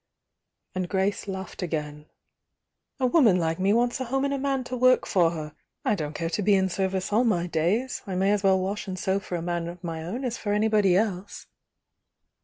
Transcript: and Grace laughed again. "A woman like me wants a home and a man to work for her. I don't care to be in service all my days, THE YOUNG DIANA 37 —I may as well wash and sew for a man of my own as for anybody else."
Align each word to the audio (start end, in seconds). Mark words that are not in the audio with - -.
and 0.73 0.89
Grace 0.89 1.27
laughed 1.27 1.61
again. 1.61 2.07
"A 2.99 3.05
woman 3.05 3.37
like 3.37 3.59
me 3.59 3.71
wants 3.71 3.99
a 3.99 4.05
home 4.05 4.25
and 4.25 4.33
a 4.33 4.39
man 4.39 4.63
to 4.63 4.75
work 4.75 5.05
for 5.05 5.29
her. 5.29 5.53
I 5.85 5.93
don't 5.93 6.15
care 6.15 6.31
to 6.31 6.41
be 6.41 6.55
in 6.55 6.69
service 6.69 7.13
all 7.13 7.23
my 7.23 7.45
days, 7.45 8.01
THE 8.07 8.13
YOUNG 8.13 8.17
DIANA 8.19 8.19
37 8.19 8.23
—I 8.23 8.25
may 8.25 8.31
as 8.31 8.41
well 8.43 8.59
wash 8.59 8.87
and 8.87 8.97
sew 8.97 9.19
for 9.19 9.35
a 9.35 9.43
man 9.43 9.67
of 9.67 9.83
my 9.83 10.03
own 10.03 10.25
as 10.25 10.39
for 10.39 10.53
anybody 10.53 10.95
else." 10.95 11.45